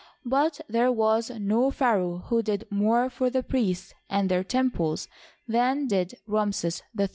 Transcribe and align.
but 0.25 0.59
there 0.67 0.91
was 0.91 1.29
no 1.29 1.69
pharaoh 1.69 2.23
who 2.25 2.41
did 2.41 2.65
more 2.71 3.07
for 3.07 3.29
the 3.29 3.43
priests 3.43 3.93
and 4.09 4.29
their 4.29 4.43
temples 4.43 5.07
than 5.47 5.85
did 5.85 6.15
Ramses 6.27 6.81
III. 6.99 7.09